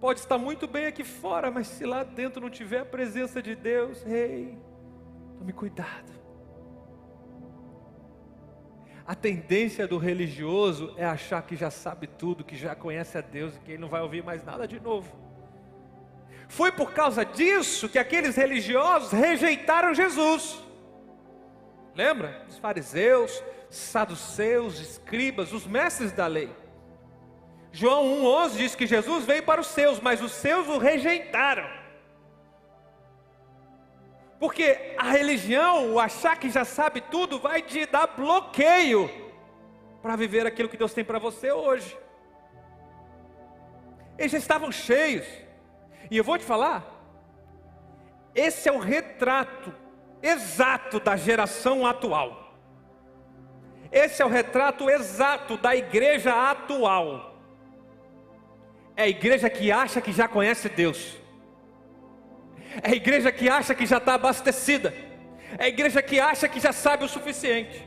[0.00, 3.54] pode estar muito bem aqui fora, mas se lá dentro não tiver a presença de
[3.54, 4.58] Deus, rei,
[5.38, 6.10] tome cuidado.
[9.06, 13.54] A tendência do religioso é achar que já sabe tudo, que já conhece a Deus
[13.56, 15.31] e que ele não vai ouvir mais nada de novo.
[16.52, 20.62] Foi por causa disso que aqueles religiosos rejeitaram Jesus.
[21.94, 22.44] Lembra?
[22.46, 26.54] Os fariseus, saduceus, escribas, os mestres da lei.
[27.72, 31.66] João 1,11 diz que Jesus veio para os seus, mas os seus o rejeitaram.
[34.38, 39.10] Porque a religião, o achar que já sabe tudo, vai te dar bloqueio
[40.02, 41.96] para viver aquilo que Deus tem para você hoje.
[44.18, 45.41] Eles já estavam cheios.
[46.10, 46.84] E eu vou te falar,
[48.34, 49.72] esse é o retrato
[50.22, 52.54] exato da geração atual.
[53.90, 57.36] Esse é o retrato exato da igreja atual.
[58.96, 61.16] É a igreja que acha que já conhece Deus.
[62.82, 64.94] É a igreja que acha que já está abastecida.
[65.58, 67.86] É a igreja que acha que já sabe o suficiente.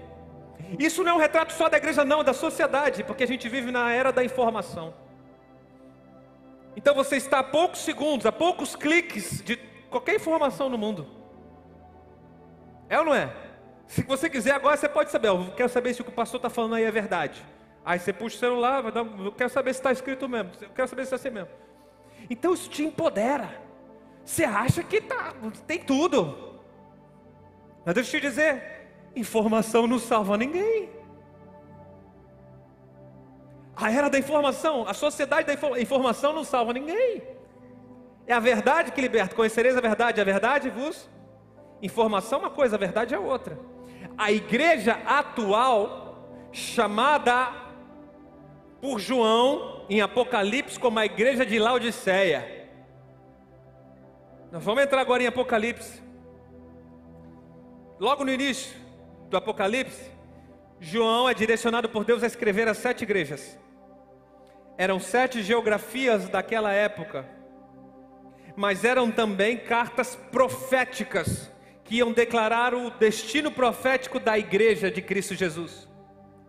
[0.78, 3.47] Isso não é um retrato só da igreja, não, é da sociedade, porque a gente
[3.47, 4.93] vive na era da informação.
[6.75, 9.57] Então você está a poucos segundos, a poucos cliques de
[9.89, 11.07] qualquer informação no mundo.
[12.89, 13.33] É ou não é?
[13.88, 15.29] Se você quiser agora, você pode saber.
[15.29, 17.43] Eu quero saber se o que o pastor está falando aí é verdade.
[17.83, 20.51] Aí você puxa o celular, vai dar, eu quero saber se está escrito mesmo.
[20.59, 21.49] Eu quero saber se é assim mesmo.
[22.29, 23.61] Então isso te empodera.
[24.23, 25.33] Você acha que tá,
[25.67, 26.59] tem tudo.
[27.85, 30.89] Mas deixa eu te dizer, informação não salva ninguém.
[33.75, 37.21] A era da informação, a sociedade da informação não salva ninguém.
[38.25, 39.35] É a verdade que liberta.
[39.35, 41.09] Conhecereis a verdade, a verdade vos.
[41.81, 43.59] Informação é uma coisa, a verdade é outra.
[44.17, 47.51] A igreja atual, chamada
[48.81, 52.69] por João em Apocalipse como a igreja de Laodiceia.
[54.51, 56.01] Nós vamos entrar agora em Apocalipse.
[57.99, 58.75] Logo no início
[59.29, 60.14] do Apocalipse,
[60.79, 63.57] João é direcionado por Deus a escrever as sete igrejas.
[64.77, 67.25] Eram sete geografias daquela época,
[68.55, 71.49] mas eram também cartas proféticas
[71.83, 75.88] que iam declarar o destino profético da igreja de Cristo Jesus.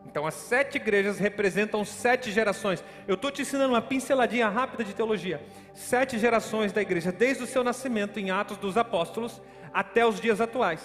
[0.07, 2.83] Então, as sete igrejas representam sete gerações.
[3.07, 5.43] Eu estou te ensinando uma pinceladinha rápida de teologia.
[5.75, 9.43] Sete gerações da igreja, desde o seu nascimento em Atos dos Apóstolos
[9.75, 10.81] até os dias atuais.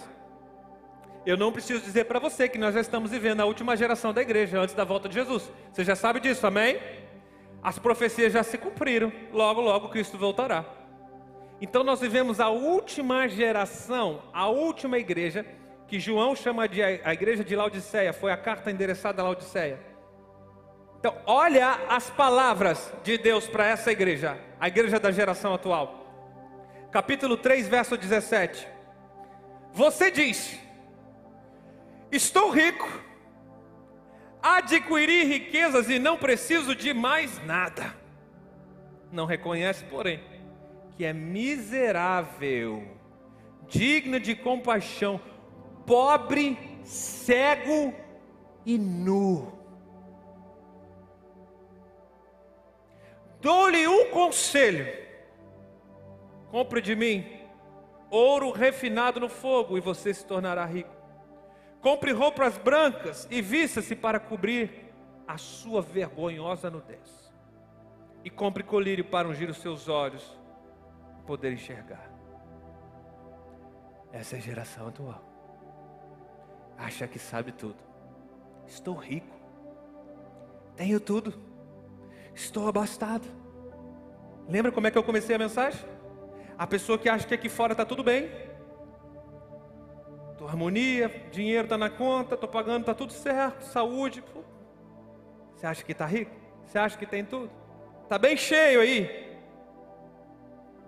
[1.26, 4.22] Eu não preciso dizer para você que nós já estamos vivendo a última geração da
[4.22, 5.52] igreja antes da volta de Jesus.
[5.72, 6.80] Você já sabe disso, amém?
[7.62, 10.66] As profecias já se cumpriram, logo, logo Cristo voltará.
[11.62, 15.46] Então nós vivemos a última geração, a última igreja,
[15.88, 19.80] que João chama de a igreja de Laodiceia, foi a carta endereçada a Laodiceia.
[21.00, 26.06] Então, olha as palavras de Deus para essa igreja, a igreja da geração atual.
[26.92, 28.68] Capítulo 3, verso 17.
[29.74, 30.60] Você diz:
[32.12, 32.90] Estou rico,
[34.44, 37.96] adquiri riquezas e não preciso de mais nada.
[39.10, 40.22] Não reconhece, porém,
[40.98, 42.84] que é miserável,
[43.66, 45.22] digno de compaixão,
[45.86, 47.94] pobre, cego
[48.66, 49.58] e nu.
[53.40, 54.86] Dou-lhe um conselho:
[56.50, 57.26] compre de mim
[58.10, 61.01] ouro refinado no fogo e você se tornará rico
[61.82, 64.94] Compre roupas brancas e vista-se para cobrir
[65.28, 67.34] a sua vergonhosa nudez.
[68.24, 70.40] E compre colírio para ungir os seus olhos
[71.20, 72.12] e poder enxergar.
[74.12, 75.24] Essa é a geração atual.
[76.78, 77.78] Acha que sabe tudo.
[78.68, 79.36] Estou rico.
[80.76, 81.34] Tenho tudo.
[82.36, 83.28] Estou abastado.
[84.48, 85.84] Lembra como é que eu comecei a mensagem?
[86.58, 88.30] A pessoa que acha que aqui fora está tudo bem,
[90.42, 94.24] Tô harmonia, dinheiro está na conta, estou pagando, está tudo certo, saúde.
[95.54, 96.32] Você acha que está rico?
[96.66, 97.52] Você acha que tem tudo?
[98.02, 99.38] Está bem cheio aí.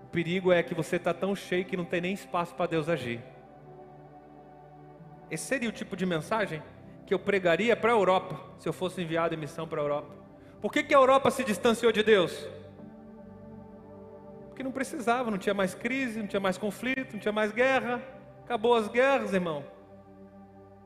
[0.05, 2.89] O perigo é que você está tão cheio que não tem nem espaço para Deus
[2.89, 3.21] agir.
[5.29, 6.59] Esse seria o tipo de mensagem
[7.05, 10.15] que eu pregaria para a Europa, se eu fosse enviado em missão para a Europa.
[10.63, 12.47] Por que, que a Europa se distanciou de Deus?
[14.47, 18.01] Porque não precisava, não tinha mais crise, não tinha mais conflito, não tinha mais guerra.
[18.43, 19.63] Acabou as guerras, irmão.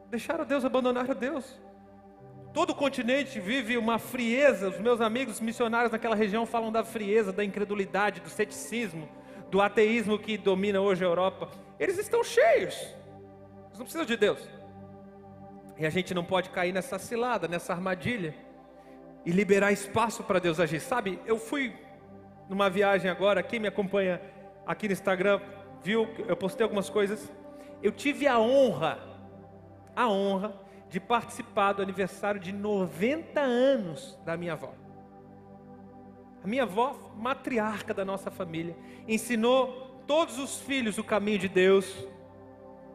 [0.09, 1.59] Deixaram Deus, abandonaram Deus.
[2.53, 4.69] Todo o continente vive uma frieza.
[4.69, 9.07] Os meus amigos missionários naquela região falam da frieza, da incredulidade, do ceticismo,
[9.49, 11.49] do ateísmo que domina hoje a Europa.
[11.79, 12.75] Eles estão cheios.
[13.67, 14.39] Eles não precisam de Deus.
[15.77, 18.33] E a gente não pode cair nessa cilada, nessa armadilha
[19.25, 20.79] e liberar espaço para Deus agir.
[20.79, 21.75] Sabe, eu fui
[22.47, 24.21] numa viagem agora, quem me acompanha
[24.65, 25.41] aqui no Instagram
[25.83, 27.31] viu, eu postei algumas coisas
[27.81, 28.99] eu tive a honra,
[29.95, 30.53] a honra
[30.89, 34.73] de participar do aniversário de 90 anos da minha avó.
[36.43, 38.75] A minha avó, matriarca da nossa família,
[39.07, 42.07] ensinou todos os filhos o caminho de Deus.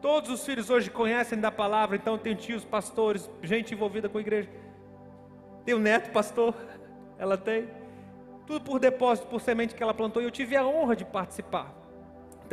[0.01, 4.21] Todos os filhos hoje conhecem da palavra, então tem tios, pastores, gente envolvida com a
[4.21, 4.49] igreja.
[5.63, 6.55] Tem o neto pastor,
[7.17, 7.69] ela tem.
[8.45, 11.82] Tudo por depósito, por semente que ela plantou, e eu tive a honra de participar.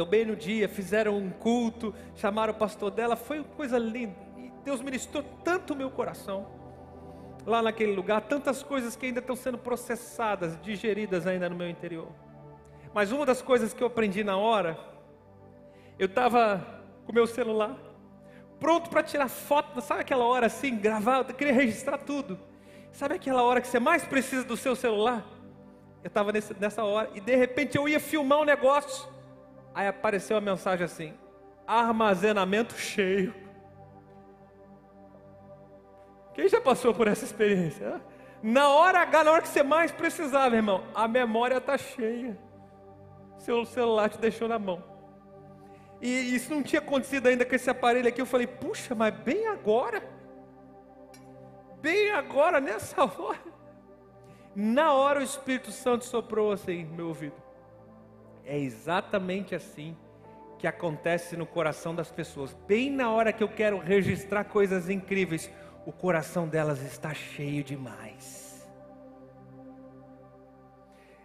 [0.00, 4.16] Então, bem no dia, fizeram um culto, chamaram o pastor dela, foi coisa linda.
[4.38, 6.46] E Deus ministrou tanto o meu coração,
[7.44, 12.08] lá naquele lugar, tantas coisas que ainda estão sendo processadas, digeridas ainda no meu interior.
[12.94, 14.78] Mas uma das coisas que eu aprendi na hora,
[15.98, 16.66] eu estava
[17.04, 17.76] com meu celular,
[18.58, 22.38] pronto para tirar foto, sabe aquela hora assim, gravar, eu queria registrar tudo.
[22.90, 25.26] Sabe aquela hora que você mais precisa do seu celular?
[26.02, 29.19] Eu estava nessa hora e de repente eu ia filmar um negócio.
[29.74, 31.14] Aí apareceu a mensagem assim:
[31.66, 33.35] armazenamento cheio.
[36.35, 38.00] Quem já passou por essa experiência?
[38.42, 42.38] Na hora H, na hora que você mais precisava, irmão, a memória está cheia.
[43.38, 44.83] Seu celular te deixou na mão.
[46.00, 48.20] E isso não tinha acontecido ainda com esse aparelho aqui.
[48.20, 50.02] Eu falei, puxa, mas bem agora?
[51.80, 53.38] Bem agora, nessa hora?
[54.54, 57.49] Na hora o Espírito Santo soprou assim no meu ouvido.
[58.44, 59.96] É exatamente assim
[60.59, 62.55] que acontece no coração das pessoas.
[62.66, 65.50] Bem na hora que eu quero registrar coisas incríveis,
[65.87, 68.68] o coração delas está cheio demais.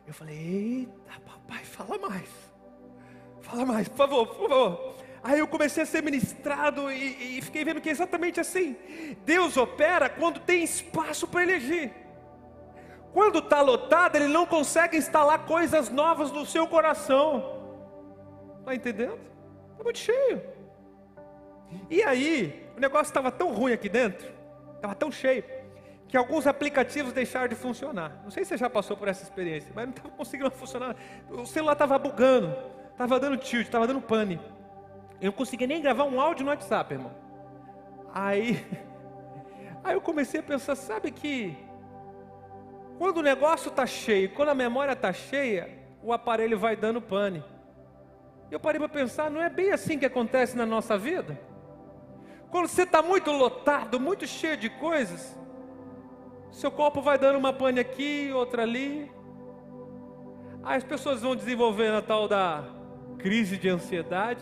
[0.07, 2.29] Eu falei: Eita, papai, fala mais.
[3.41, 4.95] Fala mais, por favor, por favor.
[5.23, 8.75] Aí eu comecei a ser ministrado e, e fiquei vendo que é exatamente assim.
[9.25, 11.91] Deus opera quando tem espaço para elegir.
[13.15, 17.63] Quando está lotado, ele não consegue instalar coisas novas no seu coração.
[18.59, 19.17] Está entendendo?
[19.71, 20.43] Está muito cheio.
[21.89, 24.29] E aí, o negócio estava tão ruim aqui dentro,
[24.75, 25.45] estava tão cheio,
[26.09, 28.19] que alguns aplicativos deixaram de funcionar.
[28.21, 30.93] Não sei se você já passou por essa experiência, mas não estava conseguindo funcionar.
[31.29, 32.53] O celular estava bugando,
[32.91, 34.41] estava dando tilt, estava dando pane.
[35.21, 37.13] Eu não conseguia nem gravar um áudio no WhatsApp, irmão.
[38.13, 38.61] Aí,
[39.85, 41.55] Aí eu comecei a pensar, sabe que
[42.97, 45.69] quando o negócio está cheio, quando a memória está cheia,
[46.01, 47.43] o aparelho vai dando pane.
[48.49, 51.37] Eu parei para pensar, não é bem assim que acontece na nossa vida?
[52.49, 55.37] Quando você está muito lotado, muito cheio de coisas,
[56.51, 59.11] seu corpo vai dando uma pane aqui, outra ali.
[60.63, 62.63] Aí as pessoas vão desenvolvendo a tal da
[63.17, 64.41] crise de ansiedade,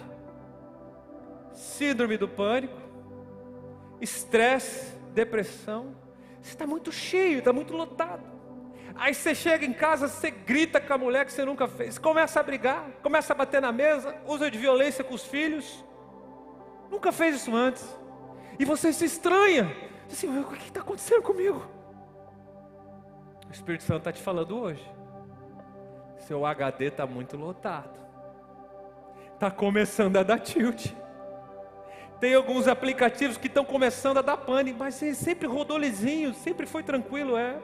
[1.53, 2.77] síndrome do pânico,
[3.99, 5.95] estresse, depressão.
[6.41, 8.32] Você está muito cheio, está muito lotado.
[8.95, 12.39] Aí você chega em casa, você grita com a mulher que você nunca fez, começa
[12.39, 15.83] a brigar, começa a bater na mesa, usa de violência com os filhos.
[16.89, 17.83] Nunca fez isso antes.
[18.59, 19.75] E você se estranha.
[20.11, 21.65] Assim, o que está acontecendo comigo?
[23.49, 24.83] O Espírito Santo está te falando hoje.
[26.19, 27.99] Seu HD está muito lotado.
[29.33, 30.93] Está começando a dar tilt.
[32.19, 36.83] Tem alguns aplicativos que estão começando a dar pane, mas sempre rodou lisinho, sempre foi
[36.83, 37.59] tranquilo, é.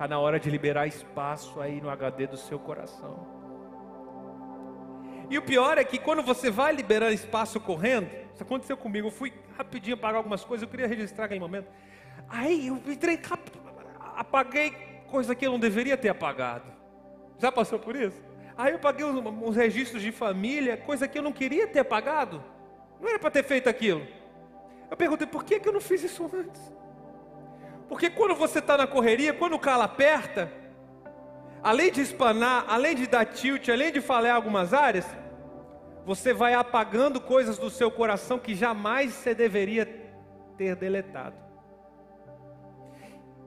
[0.00, 3.26] Está na hora de liberar espaço aí no HD do seu coração.
[5.28, 9.10] E o pior é que quando você vai liberando espaço correndo, isso aconteceu comigo, eu
[9.10, 11.68] fui rapidinho apagar algumas coisas, eu queria registrar aquele momento.
[12.30, 13.20] Aí eu entrei,
[14.16, 14.70] apaguei
[15.10, 16.72] coisa que eu não deveria ter apagado.
[17.38, 18.24] Já passou por isso?
[18.56, 22.42] Aí eu apaguei uns, uns registros de família, coisa que eu não queria ter apagado.
[22.98, 24.06] Não era para ter feito aquilo.
[24.90, 26.79] Eu perguntei, por que, que eu não fiz isso antes?
[27.90, 30.48] Porque quando você está na correria, quando o calo aperta,
[31.60, 35.04] além de espanar, além de dar tilt, além de falhar algumas áreas,
[36.06, 39.84] você vai apagando coisas do seu coração que jamais você deveria
[40.56, 41.34] ter deletado.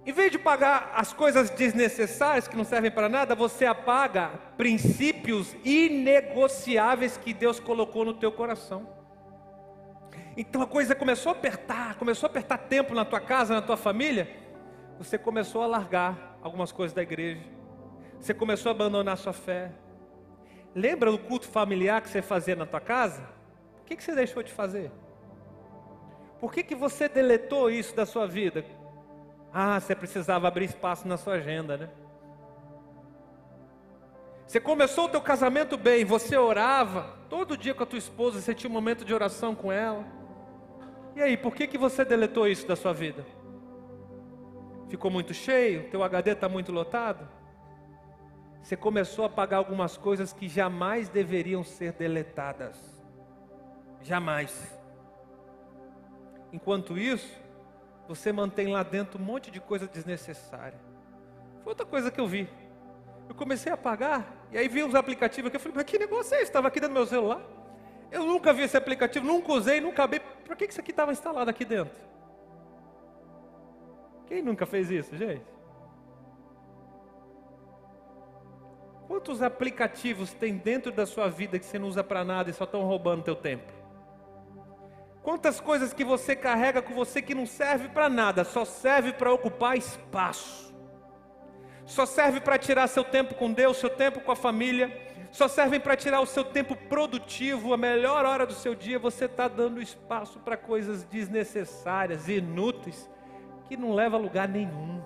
[0.05, 5.55] Em vez de pagar as coisas desnecessárias que não servem para nada, você apaga princípios
[5.63, 9.02] inegociáveis que Deus colocou no teu coração.
[10.36, 13.77] Então a coisa começou a apertar, começou a apertar tempo na tua casa, na tua
[13.77, 14.27] família.
[14.97, 17.43] Você começou a largar algumas coisas da igreja.
[18.19, 19.71] Você começou a abandonar a sua fé.
[20.73, 23.21] Lembra do culto familiar que você fazia na tua casa?
[23.77, 24.91] Por que, que você deixou de fazer?
[26.39, 28.65] Por que, que você deletou isso da sua vida?
[29.53, 31.89] Ah, você precisava abrir espaço na sua agenda, né?
[34.47, 38.53] Você começou o teu casamento bem, você orava todo dia com a tua esposa, você
[38.53, 40.05] tinha um momento de oração com ela.
[41.16, 43.26] E aí, por que, que você deletou isso da sua vida?
[44.89, 45.89] Ficou muito cheio?
[45.89, 47.28] Teu HD está muito lotado?
[48.61, 52.78] Você começou a pagar algumas coisas que jamais deveriam ser deletadas.
[54.01, 54.74] Jamais.
[56.51, 57.32] Enquanto isso,
[58.07, 60.80] você mantém lá dentro um monte de coisa desnecessária.
[61.64, 62.47] Foi outra coisa que eu vi.
[63.28, 65.57] Eu comecei a pagar, e aí vi uns aplicativos aqui.
[65.57, 66.45] Eu falei, mas que negócio é esse?
[66.45, 67.41] Estava aqui dentro do meu celular.
[68.11, 70.22] Eu nunca vi esse aplicativo, nunca usei, nunca abri.
[70.45, 72.01] Por que isso aqui estava instalado aqui dentro?
[74.27, 75.45] Quem nunca fez isso, gente?
[79.07, 82.63] Quantos aplicativos tem dentro da sua vida que você não usa para nada e só
[82.63, 83.71] estão roubando teu tempo?
[85.21, 89.31] Quantas coisas que você carrega com você que não serve para nada, só serve para
[89.31, 90.73] ocupar espaço?
[91.85, 94.91] Só serve para tirar seu tempo com Deus, seu tempo com a família,
[95.34, 99.25] só servem para tirar o seu tempo produtivo, a melhor hora do seu dia, você
[99.25, 103.09] está dando espaço para coisas desnecessárias, inúteis,
[103.67, 105.01] que não leva a lugar nenhum.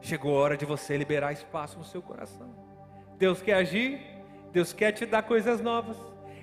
[0.00, 2.54] Chegou a hora de você liberar espaço no seu coração.
[3.18, 4.00] Deus quer agir,
[4.52, 5.96] Deus quer te dar coisas novas,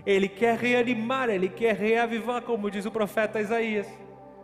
[0.05, 3.87] Ele quer reanimar, Ele quer reavivar, como diz o profeta Isaías.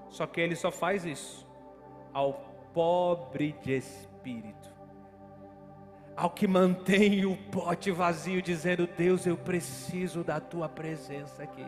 [0.07, 1.45] Só que Ele só faz isso
[2.13, 2.36] ao
[2.73, 4.78] pobre de espírito
[6.20, 11.65] ao que mantém o pote vazio, dizendo: Deus, eu preciso da tua presença aqui.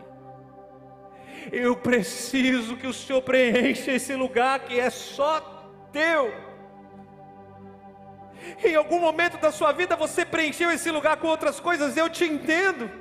[1.53, 5.39] Eu preciso que o Senhor preencha esse lugar que é só
[5.93, 6.33] teu.
[8.61, 12.25] Em algum momento da sua vida você preencheu esse lugar com outras coisas, eu te
[12.25, 12.91] entendo.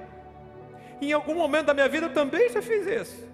[1.00, 3.28] Em algum momento da minha vida eu também já fiz isso.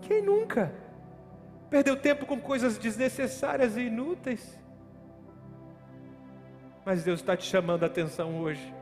[0.00, 0.74] Quem nunca
[1.70, 4.57] perdeu tempo com coisas desnecessárias e inúteis?
[6.88, 8.74] Mas Deus está te chamando a atenção hoje.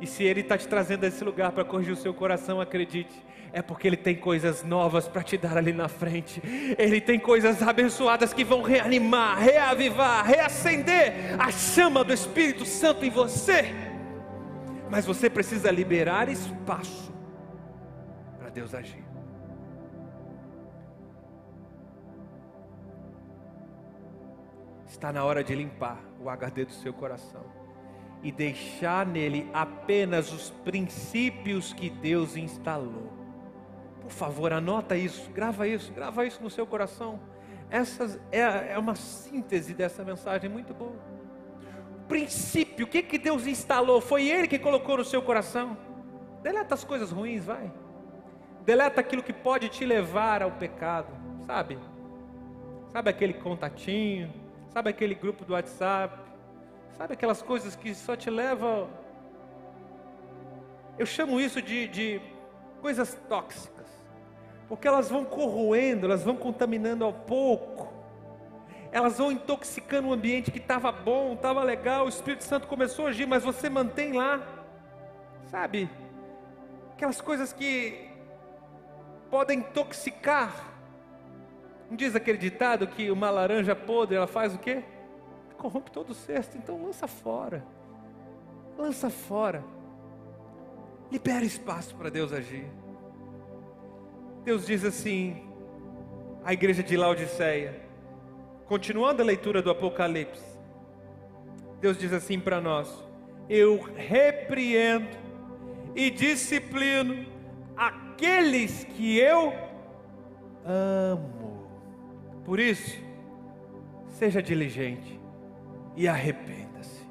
[0.00, 3.22] E se Ele está te trazendo a esse lugar para corrigir o seu coração, acredite,
[3.52, 6.40] é porque Ele tem coisas novas para te dar ali na frente.
[6.78, 13.10] Ele tem coisas abençoadas que vão reanimar, reavivar, reacender a chama do Espírito Santo em
[13.10, 13.74] você.
[14.90, 17.12] Mas você precisa liberar espaço
[18.38, 19.04] para Deus agir.
[24.86, 27.44] Está na hora de limpar o HD do seu coração
[28.22, 33.12] e deixar nele apenas os princípios que Deus instalou.
[34.00, 37.20] Por favor, anota isso, grava isso, grava isso no seu coração.
[37.70, 40.96] Essa é, é uma síntese dessa mensagem muito boa.
[41.96, 44.00] O princípio, o que, que Deus instalou?
[44.00, 45.76] Foi Ele que colocou no seu coração.
[46.42, 47.72] Deleta as coisas ruins, vai.
[48.64, 51.12] Deleta aquilo que pode te levar ao pecado,
[51.46, 51.78] sabe?
[52.88, 54.32] Sabe aquele contatinho,
[54.76, 56.14] sabe aquele grupo do WhatsApp,
[56.98, 58.90] sabe aquelas coisas que só te levam.
[60.98, 62.20] Eu chamo isso de, de
[62.82, 63.86] coisas tóxicas,
[64.68, 67.90] porque elas vão corroendo, elas vão contaminando ao pouco,
[68.92, 73.08] elas vão intoxicando o ambiente que estava bom, estava legal, o Espírito Santo começou a
[73.08, 74.46] agir, mas você mantém lá,
[75.46, 75.88] sabe?
[76.92, 78.10] Aquelas coisas que
[79.30, 80.75] podem intoxicar.
[81.88, 84.82] Não diz aquele ditado que uma laranja podre, ela faz o quê?
[85.56, 86.58] Corrompe todo o cesto.
[86.58, 87.64] Então lança fora.
[88.76, 89.64] Lança fora.
[91.10, 92.66] Libera espaço para Deus agir.
[94.44, 95.42] Deus diz assim,
[96.44, 97.80] a igreja de Laodiceia,
[98.66, 100.56] continuando a leitura do Apocalipse,
[101.80, 102.88] Deus diz assim para nós:
[103.48, 105.08] Eu repreendo
[105.94, 107.26] e disciplino
[107.76, 109.52] aqueles que eu
[110.64, 111.35] amo.
[112.46, 112.96] Por isso,
[114.06, 115.20] seja diligente
[115.96, 117.04] e arrependa-se.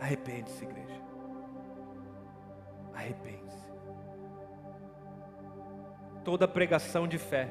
[0.00, 1.00] Arrepende-se, igreja.
[2.92, 3.72] Arrepende-se.
[6.24, 7.48] Toda pregação de fé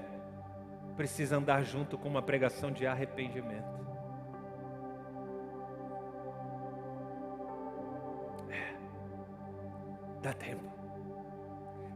[0.98, 3.80] precisa andar junto com uma pregação de arrependimento.
[8.50, 8.76] É.
[10.22, 10.70] Dá tempo.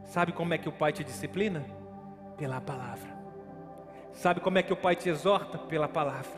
[0.06, 1.62] Sabe como é que o pai te disciplina?
[2.38, 3.19] Pela palavra.
[4.12, 5.58] Sabe como é que o pai te exorta?
[5.58, 6.30] Pela palavra.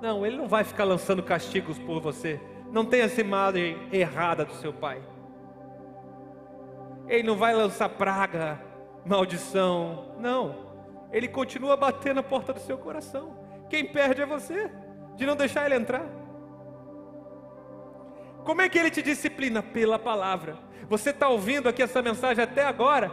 [0.00, 2.40] Não, ele não vai ficar lançando castigos por você.
[2.70, 5.00] Não tem essa imagem errada do seu pai.
[7.08, 8.60] Ele não vai lançar praga,
[9.04, 10.16] maldição.
[10.18, 10.66] Não.
[11.12, 13.38] Ele continua batendo na porta do seu coração.
[13.70, 14.70] Quem perde é você,
[15.14, 16.06] de não deixar ele entrar.
[18.44, 19.62] Como é que ele te disciplina?
[19.62, 20.56] Pela palavra.
[20.88, 23.10] Você está ouvindo aqui essa mensagem até agora,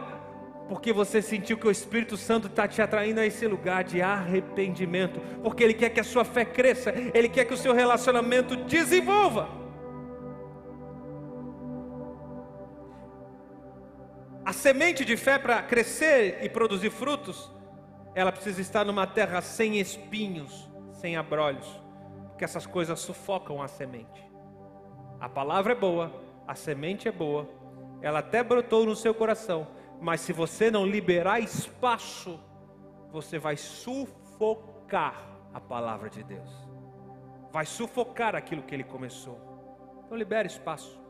[0.68, 5.20] porque você sentiu que o Espírito Santo está te atraindo a esse lugar de arrependimento,
[5.42, 9.48] porque Ele quer que a sua fé cresça, Ele quer que o seu relacionamento desenvolva.
[14.44, 17.50] A semente de fé para crescer e produzir frutos,
[18.14, 21.66] ela precisa estar numa terra sem espinhos, sem abrolhos,
[22.28, 24.22] porque essas coisas sufocam a semente.
[25.18, 26.12] A palavra é boa,
[26.46, 27.48] a semente é boa,
[28.02, 29.66] ela até brotou no seu coração,
[30.00, 32.38] mas se você não liberar espaço,
[33.10, 36.50] você vai sufocar a palavra de Deus,
[37.52, 39.40] vai sufocar aquilo que ele começou.
[40.04, 41.00] Então, libere espaço.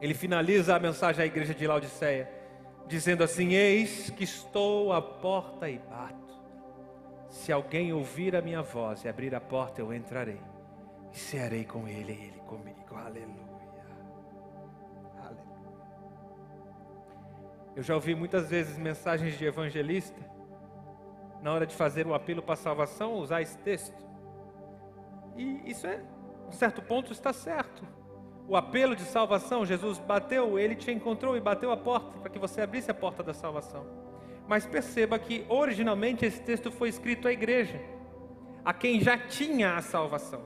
[0.00, 2.30] Ele finaliza a mensagem à igreja de Laodiceia,
[2.86, 6.34] dizendo assim: Eis que estou à porta e bato.
[7.28, 10.40] Se alguém ouvir a minha voz e abrir a porta, eu entrarei
[11.12, 12.94] e cearei com ele e ele comigo.
[12.94, 13.53] Aleluia.
[17.76, 20.20] Eu já ouvi muitas vezes mensagens de evangelista,
[21.42, 24.04] na hora de fazer o apelo para a salvação, usar esse texto.
[25.36, 26.00] E isso é,
[26.48, 27.82] um certo ponto, está certo.
[28.46, 32.38] O apelo de salvação, Jesus bateu, ele te encontrou e bateu a porta para que
[32.38, 33.84] você abrisse a porta da salvação.
[34.46, 37.80] Mas perceba que originalmente esse texto foi escrito à igreja,
[38.64, 40.42] a quem já tinha a salvação.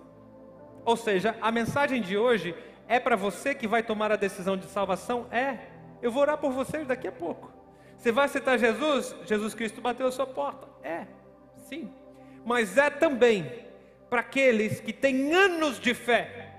[0.85, 2.55] Ou seja, a mensagem de hoje
[2.87, 5.27] é para você que vai tomar a decisão de salvação?
[5.31, 5.78] É.
[6.03, 7.53] Eu vou orar por vocês daqui a pouco.
[7.97, 9.15] Você vai aceitar Jesus?
[9.27, 10.69] Jesus Cristo bateu a sua porta.
[10.83, 11.07] É,
[11.57, 11.93] sim.
[12.45, 13.67] Mas é também
[14.09, 16.55] para aqueles que têm anos de fé.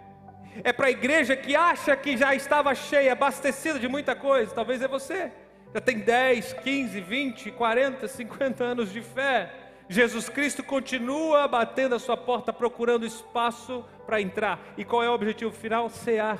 [0.63, 4.53] É para a igreja que acha que já estava cheia, abastecida de muita coisa.
[4.53, 5.31] Talvez é você.
[5.73, 9.51] Já tem 10, 15, 20, 40, 50 anos de fé.
[9.87, 14.59] Jesus Cristo continua batendo a sua porta, procurando espaço para entrar.
[14.77, 15.89] E qual é o objetivo final?
[15.89, 16.39] Cear,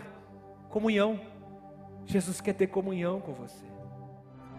[0.70, 1.20] comunhão.
[2.10, 3.64] Jesus quer ter comunhão com você.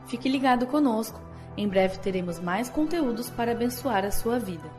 [0.07, 1.21] Fique ligado conosco.
[1.57, 4.71] Em breve teremos mais conteúdos para abençoar a sua vida.